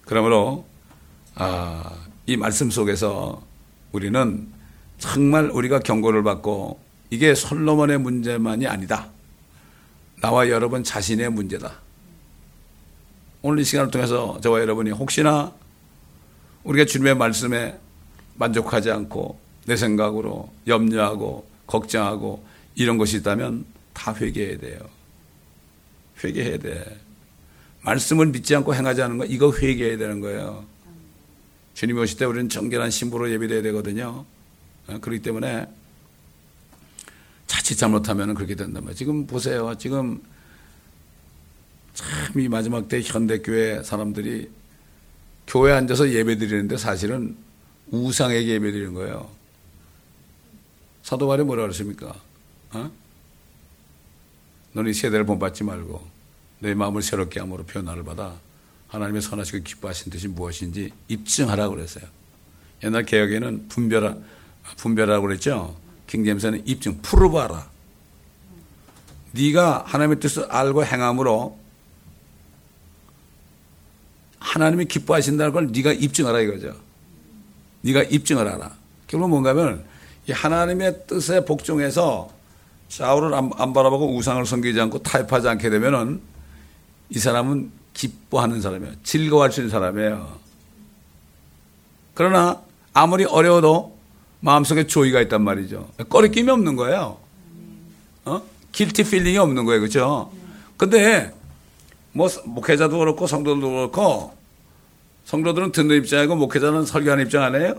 [0.06, 0.64] 그러므로
[1.34, 1.92] 아,
[2.28, 3.42] 이 말씀 속에서
[3.94, 4.48] 우리는
[5.00, 9.10] 정말 우리가 경고를 받고 이게 솔로몬의 문제만이 아니다.
[10.22, 11.80] 나와 여러분 자신의 문제다.
[13.42, 15.52] 오늘 이 시간을 통해서 저와 여러분이 혹시나
[16.64, 17.80] 우리가 주님의 말씀에
[18.36, 22.46] 만족하지 않고 내 생각으로 염려하고 걱정하고
[22.76, 24.80] 이런 것이 있다면 다 회개해야 돼요.
[26.24, 27.00] 회개해야 돼.
[27.82, 30.66] 말씀을 믿지 않고 행하지 않은 거 이거 회개해야 되는 거예요.
[31.74, 34.26] 주님이 오실 때 우리는 정결한 신부로 예비돼야 되거든요.
[34.88, 35.68] 어, 그렇기 때문에
[37.48, 38.96] 자칫 잘못하면 그렇게 된단 말이에요.
[38.96, 39.76] 지금 보세요.
[39.78, 40.22] 지금
[41.94, 44.50] 참 이 마지막 때 현대교회 사람들이
[45.48, 47.36] 교회 앉아서 예배 드리는데 사실은
[47.92, 49.30] 우상에게 예배 드리는 거예요.
[51.12, 52.16] 사도 바울이 뭐라 그랬습니까?
[52.72, 52.90] 어?
[54.72, 56.02] 너는 이 세대를 본받지 말고
[56.60, 58.34] 내 마음을 새롭게 함으로 변화를 받아
[58.88, 62.06] 하나님의 선하시고 기뻐하신 뜻이 무엇인지 입증하라고 그랬어요.
[62.86, 64.16] 옛날 개혁에는 분별하,
[64.78, 65.76] 분별하라고 그랬죠.
[66.08, 67.70] 킹제임스는 입증, 프로바라.
[69.34, 71.60] 네가 하나님의 뜻을 알고 행함으로
[74.40, 76.74] 하나님이 기뻐하신다는 걸 네가 입증하라 이거죠.
[77.82, 78.78] 네가 입증을 하라.
[79.08, 79.91] 결국 뭔가 하면
[80.28, 82.30] 이 하나님의 뜻에 복종해서
[82.90, 86.22] 좌우를 안, 안 바라보고 우상을 섬기지 않고 타협하지 않게 되면은
[87.10, 88.94] 이 사람은 기뻐하는 사람이에요.
[89.04, 90.40] 즐거워할 수 있는 사람이에요.
[92.14, 92.62] 그러나
[92.94, 93.98] 아무리 어려워도
[94.42, 95.90] 마음속에 joy가 있단 말이죠.
[96.10, 97.18] 꺼리낌이 없는 거예요.
[98.26, 98.42] 어?
[98.72, 99.82] guilty feeling이 없는 거예요.
[99.82, 100.32] 그죠?
[100.78, 101.34] 근데
[102.12, 104.36] 뭐 목회자도 그렇고 성도도 그렇고
[105.26, 107.76] 성도들은 듣는 입장이고 목회자는 설교하는 입장 아니에요?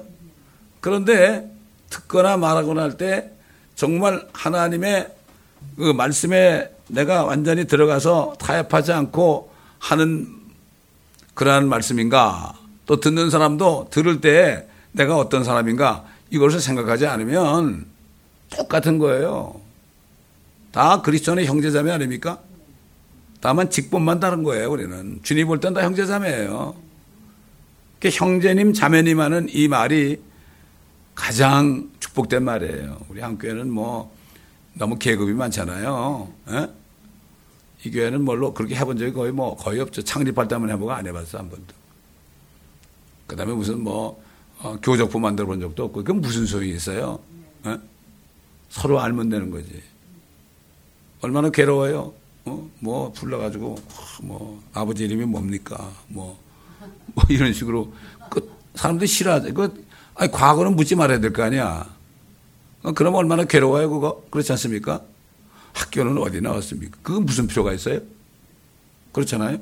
[0.80, 1.50] 그런데
[1.92, 3.30] 듣거나 말하거나 할 때
[3.74, 5.08] 정말 하나님의
[5.76, 10.28] 그 말씀에 내가 완전히 들어가서 타협하지 않고 하는
[11.34, 12.54] 그러한 말씀인가?
[12.86, 16.04] 또 듣는 사람도 들을 때 내가 어떤 사람인가?
[16.30, 17.86] 이것을 생각하지 않으면
[18.54, 19.60] 똑같은 거예요.
[20.72, 22.38] 다 그리스도의 형제자매 아닙니까?
[23.40, 25.20] 다만 직분만 다른 거예요, 우리는.
[25.22, 26.74] 주님 볼 땐 다 형제자매예요.
[28.04, 30.20] 형제님, 자매님 하는 이 말이
[31.14, 32.98] 가장 축복된 말이에요.
[33.08, 34.14] 우리 한 교회는 뭐
[34.74, 36.32] 너무 계급이 많잖아요.
[36.48, 36.54] 에?
[36.54, 36.68] 예?
[37.84, 40.02] 이 교회는 뭘로 그렇게 해본 적이 거의 뭐 거의 없죠.
[40.02, 41.74] 창립할 때만 해보고 안 해봤어 한 번도.
[43.26, 44.22] 그 다음에 무슨 뭐
[44.60, 47.18] 어, 교적부 만들어 본 적도 없고 그건 무슨 소용이 있어요?
[47.66, 47.70] 에?
[47.70, 47.78] 예?
[48.70, 49.82] 서로 알면 되는 거지.
[51.20, 52.14] 얼마나 괴로워요.
[52.44, 52.70] 어?
[52.80, 53.78] 뭐 불러가지고
[54.22, 55.92] 뭐 아버지 이름이 뭡니까?
[56.08, 56.38] 뭐,
[57.14, 57.92] 뭐 이런 식으로
[58.30, 59.54] 그 사람들이 싫어하죠.
[59.54, 59.84] 그
[60.22, 61.84] 아니 과거는 묻지 말아야 될 거 아니야.
[62.84, 65.02] 어, 그럼 얼마나 괴로워요 그거 그렇지 않습니까?
[65.72, 66.96] 학교는 어디 나왔습니까?
[67.02, 68.00] 그건 무슨 필요가 있어요?
[69.10, 69.58] 그렇잖아요.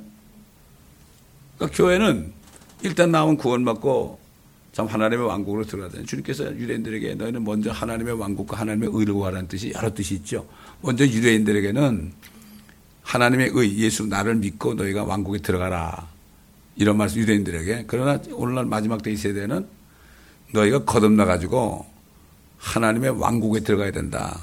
[1.56, 2.32] 그러니까 교회는
[2.82, 4.20] 일단 나온 구원받고
[4.72, 6.04] 참 하나님의 왕국으로 들어가야 돼.
[6.04, 10.46] 주님께서 유대인들에게 너희는 먼저 하나님의 왕국과 하나님의 의를 구하라는 뜻이 여러 뜻이 있죠.
[10.82, 12.12] 먼저 유대인들에게는
[13.02, 16.08] 하나님의 의, 예수 나를 믿고 너희가 왕국에 들어가라.
[16.76, 17.84] 이런 말씀 유대인들에게.
[17.86, 19.79] 그러나 오늘날 마지막 때이 세대는
[20.52, 21.86] 너희가 거듭나 가지고
[22.58, 24.38] 하나님의 왕국에 들어가야 된다.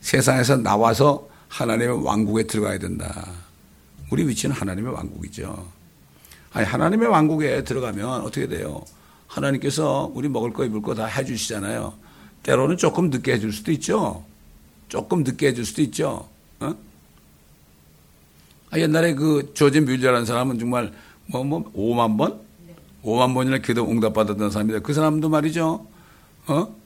[0.00, 3.26] 세상에서 나와서 하나님의 왕국에 들어가야 된다.
[4.10, 5.66] 우리 위치는 하나님의 왕국이죠.
[6.52, 8.82] 아니 하나님의 왕국에 들어가면 어떻게 돼요?
[9.26, 11.92] 하나님께서 우리 먹을 거 입을 거 다 해주시잖아요.
[12.42, 14.24] 때로는 조금 늦게 해줄 수도 있죠.
[14.88, 16.28] 조금 늦게 해줄 수도 있죠.
[16.60, 16.74] 어?
[18.70, 20.92] 아, 옛날에 그 조진 뮬저라는 사람은 정말
[21.26, 22.40] 뭐, 뭐, 5만 번?
[23.08, 24.80] 5만 번이나 기도 응답받았던 사람이다.
[24.80, 25.86] 그 사람도 말이죠.
[26.46, 26.76] 어?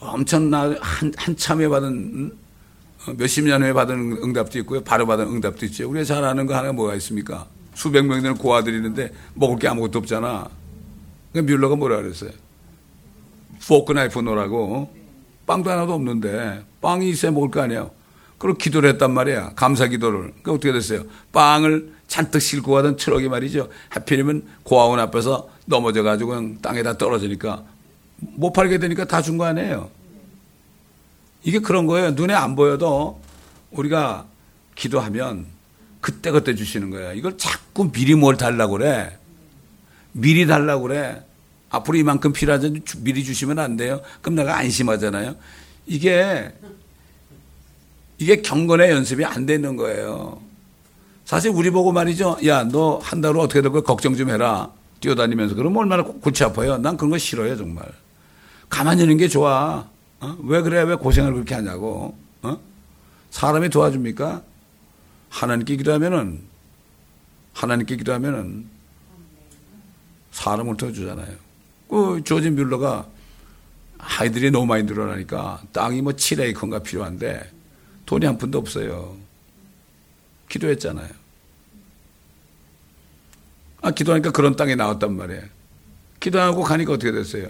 [0.00, 2.32] 엄청나, 한, 한참 에 받은,
[3.06, 4.82] 어, 몇십 년 후에 받은 응답도 있고요.
[4.82, 5.88] 바로 받은 응답도 있죠.
[5.90, 7.46] 우리가 잘 아는 거 하나가 뭐가 있습니까?
[7.74, 10.48] 수백 명 되는 고아들이 있는데 먹을 게 아무것도 없잖아.
[11.32, 12.30] 그러니까 뮬러가 뭐라 그랬어요?
[13.66, 14.96] 포크 나이프 놓으라고.
[15.46, 17.90] 빵도 하나도 없는데 빵이 있어야 먹을 거 아니에요.
[18.38, 19.52] 그리고 기도를 했단 말이야.
[19.56, 20.18] 감사 기도를.
[20.20, 21.02] 그러니까 어떻게 됐어요?
[21.32, 23.68] 빵을 잔뜩 싣고 가던 트럭이 말이죠.
[23.90, 27.64] 하필이면 고아원 앞에서 넘어져 가지고 그냥 땅에다 떨어지니까
[28.16, 29.90] 못 팔게 되니까 다 준 거 아니에요.
[31.42, 32.12] 이게 그런 거예요.
[32.12, 33.20] 눈에 안 보여도
[33.70, 34.26] 우리가
[34.74, 35.46] 기도하면
[36.00, 37.12] 그때그때 주시는 거예요.
[37.14, 39.16] 이걸 자꾸 미리 뭘 달라고 그래.
[40.12, 41.22] 미리 달라고 그래.
[41.70, 44.00] 앞으로 이만큼 필요하지 미리 주시면 안 돼요.
[44.22, 45.36] 그럼 내가 안심하잖아요.
[45.86, 46.52] 이게
[48.18, 50.40] 이게 경건의 연습이 안 되는 거예요.
[51.24, 52.38] 사실 우리 보고 말이죠.
[52.46, 53.82] 야, 너 한 달 후 어떻게 될 거야?
[53.82, 54.70] 걱정 좀 해라.
[55.00, 55.54] 뛰어다니면서.
[55.54, 56.78] 그러면 얼마나 골치 아파요.
[56.78, 57.86] 난 그런 거 싫어요, 정말.
[58.68, 59.86] 가만히 있는 게 좋아.
[60.20, 60.36] 어?
[60.42, 60.82] 왜 그래?
[60.82, 62.16] 왜 고생을 그렇게 하냐고.
[62.42, 62.58] 어?
[63.30, 64.42] 사람이 도와줍니까?
[65.28, 66.40] 하나님께 기도하면은,
[67.52, 68.66] 하나님께 기도하면은,
[70.32, 71.36] 사람을 도와주잖아요.
[71.88, 73.06] 그 조진 뮬러가
[73.98, 77.50] 아이들이 너무 많이 늘어나니까 땅이 뭐 7에이커인가 필요한데
[78.08, 79.14] 돈이 한 푼도 없어요.
[80.48, 81.10] 기도했잖아요.
[83.82, 85.42] 아, 기도하니까 그런 땅이 나왔단 말이에요.
[86.18, 87.48] 기도하고 가니까 어떻게 됐어요?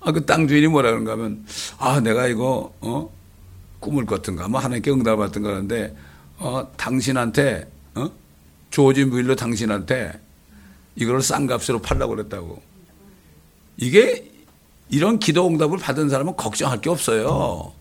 [0.00, 1.44] 아, 그 땅 주인이 뭐라 그런가 하면,
[1.76, 3.14] 아, 내가 이거, 어,
[3.78, 5.94] 꿈을 꿨던가, 뭐 하나님께 응답을 받던가 하는데,
[6.38, 8.10] 어, 당신한테, 어,
[8.70, 10.18] 조지 무일로 당신한테
[10.96, 12.62] 이걸 싼 값으로 팔라고 그랬다고.
[13.76, 14.32] 이게
[14.88, 17.74] 이런 기도 응답을 받은 사람은 걱정할 게 없어요.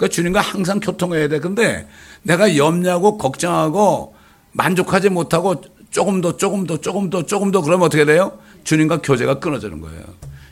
[0.00, 1.40] 그러니까 주님과 항상 교통해야 돼.
[1.40, 1.86] 근데
[2.22, 4.14] 내가 염려하고 걱정하고
[4.52, 8.38] 만족하지 못하고 조금 더 조금 더 조금 더 조금 더 그러면 어떻게 돼요?
[8.64, 10.02] 주님과 교제가 끊어지는 거예요.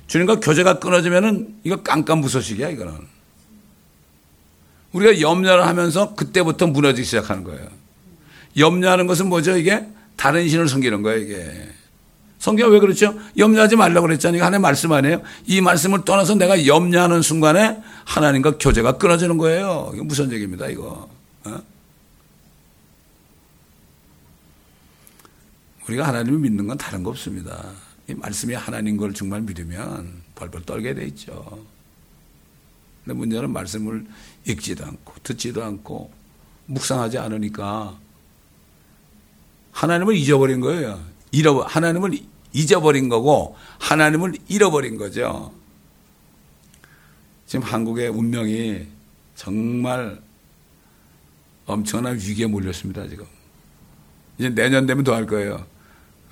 [0.07, 2.93] 주님과 교제가 끊어지면은 이거 깜깜무소식이야 이거는.
[4.93, 7.67] 우리가 염려를 하면서 그때부터 무너지기 시작하는 거예요.
[8.59, 9.87] 염려하는 것은 뭐죠 이게?
[10.17, 11.69] 다른 신을 섬기는 거예요 이게.
[12.49, 13.15] 성경 왜 그렇죠?
[13.37, 14.43] 염려하지 말라고 그랬잖아요.
[14.43, 15.21] 하나님 말씀 아니에요?
[15.45, 19.93] 이 말씀을 떠나서 내가 염려하는 순간에 하나님과 교제가 끊어지는 거예요.
[19.95, 21.11] 이거 무슨 얘기입니다, 이거.
[21.45, 21.63] 어?
[25.87, 27.71] 우리가 하나님을 믿는 건 다른 거 없습니다.
[28.09, 31.63] 이 말씀이 하나님 걸 정말 믿으면 벌벌 떨게 돼 있죠.
[33.05, 34.07] 근데 문제는 말씀을
[34.47, 36.11] 읽지도 않고 듣지도 않고
[36.65, 37.99] 묵상하지 않으니까
[39.73, 40.99] 하나님을 잊어버린 거예요.
[41.31, 42.19] 잃어 하나님을
[42.53, 45.53] 잊어버린 거고 하나님을 잃어버린 거죠.
[47.47, 48.87] 지금 한국의 운명이
[49.35, 50.21] 정말
[51.67, 53.25] 엄청난 위기에 몰렸습니다, 지금.
[54.39, 55.67] 이제 내년 되면 더 할 거예요.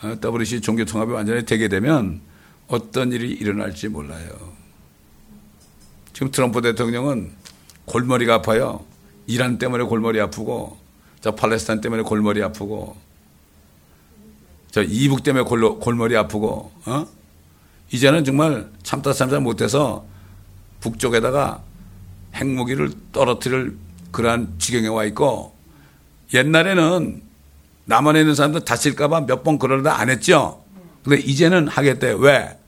[0.02, 2.20] 어, WC 종교통합이 완전히 되게 되면
[2.68, 4.28] 어떤 일이 일어날지 몰라요.
[6.12, 7.32] 지금 트럼프 대통령은
[7.86, 8.84] 골머리가 아파요.
[9.26, 10.78] 이란 때문에 골머리 아프고,
[11.20, 12.96] 저 팔레스타인 때문에 골머리 아프고,
[14.70, 17.06] 저 이북 때문에 골, 골머리 아프고, 어?
[17.90, 20.04] 이제는 정말 참다 참다 못해서
[20.80, 21.62] 북쪽에다가
[22.34, 23.76] 핵무기를 떨어뜨릴
[24.12, 25.54] 그러한 지경에 와 있고,
[26.34, 27.22] 옛날에는
[27.86, 30.62] 남한에 있는 사람들 다칠까봐 몇 번 그러다 안 했죠?
[31.04, 32.16] 근데 이제는 하겠대.
[32.18, 32.58] 왜?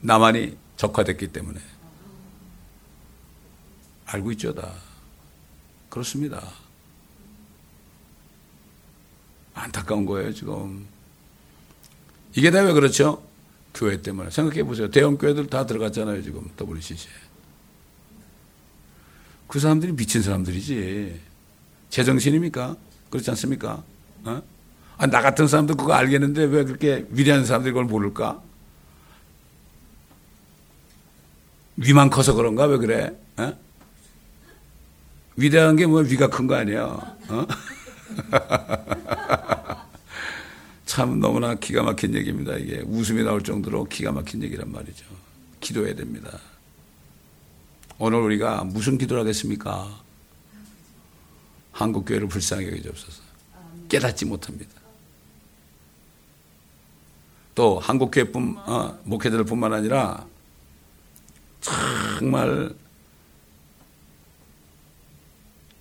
[0.00, 1.60] 남한이 적화됐기 때문에.
[4.06, 4.72] 알고 있죠, 다.
[5.90, 6.42] 그렇습니다.
[9.54, 10.86] 안타까운 거예요, 지금.
[12.36, 13.22] 이게 다 왜 그렇죠?
[13.74, 14.30] 교회 때문에.
[14.30, 14.90] 생각해 보세요.
[14.90, 16.48] 대형 교회들 다 들어갔잖아요, 지금.
[16.60, 17.10] WCC에.
[19.48, 21.20] 그 사람들이 미친 사람들이지.
[21.90, 22.76] 제정신입니까?
[23.10, 23.82] 그렇지 않습니까?
[24.24, 24.42] 어?
[24.96, 28.40] 아, 나 같은 사람도 그거 알겠는데 왜 그렇게 위대한 사람들이 그걸 모를까?
[31.76, 32.64] 위만 커서 그런가?
[32.66, 33.12] 왜 그래?
[33.36, 33.52] 어?
[35.36, 36.84] 위대한 게 뭐 위가 큰 거 아니야?
[36.84, 37.46] 어?
[40.86, 42.56] 참 너무나 기가 막힌 얘기입니다.
[42.56, 45.04] 이게 웃음이 나올 정도로 기가 막힌 얘기란 말이죠.
[45.60, 46.38] 기도해야 됩니다.
[47.98, 50.02] 오늘 우리가 무슨 기도를 하겠습니까?
[51.72, 53.22] 한국교회를 불쌍히 여겨주옵소서.
[53.88, 54.72] 깨닫지 못합니다.
[57.54, 60.26] 또 한국교회뿐 어, 목회자들뿐만 아니라
[61.60, 62.74] 정말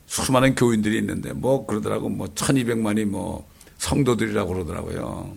[0.05, 3.47] 수많은 교인들이 있는데 뭐 그러더라고 뭐 1200만이 뭐
[3.83, 5.35] 성도들이라고 그러더라고요.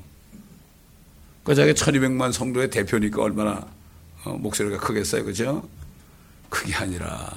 [1.42, 3.66] 그 자기 1200만 성도의 대표니까 얼마나
[4.24, 5.24] 어, 목소리가 크겠어요.
[5.24, 5.68] 그죠?
[6.48, 7.34] 그게 아니라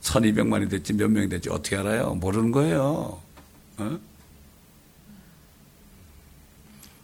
[0.00, 2.14] 1200만이 됐지 몇 명이 됐지 어떻게 알아요?
[2.14, 3.20] 모르는 거예요.
[3.78, 3.98] 어?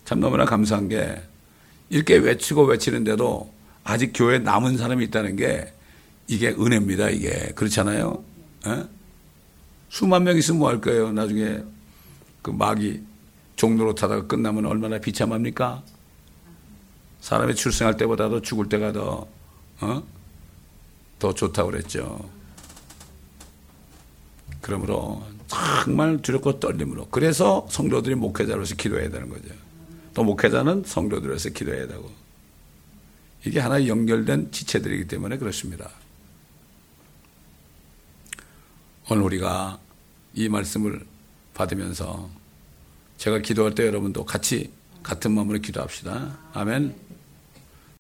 [0.07, 1.23] 참 너무나 감사한 게
[1.91, 3.53] 이렇게 외치고 외치는데도
[3.85, 5.73] 아직 교회에 남은 사람이 있다는 게
[6.27, 7.11] 이게 은혜입니다.
[7.11, 8.25] 이게 그렇잖아요.
[8.67, 8.71] 에?
[8.71, 8.85] 예?
[9.91, 11.13] 수만 명 있으면 뭐 할 거예요.
[11.13, 11.63] 나중에
[12.43, 13.03] 그 마귀
[13.57, 15.83] 종로로 타다가 끝나면 얼마나 비참합니까?
[17.21, 19.29] 사람이 출생할 때보다도 죽을 때가 더,
[19.81, 20.03] 어?
[21.19, 22.29] 더 좋다고 그랬죠.
[24.61, 27.09] 그러므로 정말 두렵고 떨림으로.
[27.11, 29.55] 그래서 성도들이 목회자로서 기도해야 되는 거죠.
[30.15, 32.11] 또 목회자는 성도들에서 기도해야 되고
[33.45, 35.91] 이게 하나 연결된 지체들이기 때문에 그렇습니다.
[39.11, 39.79] 오늘 우리가
[40.35, 41.05] 이 말씀을
[41.55, 42.31] 받으면서
[43.19, 44.73] 제가 기도할 때 여러분도 같이
[45.03, 46.39] 같은 마음으로 기도합시다.
[46.53, 46.95] 아멘.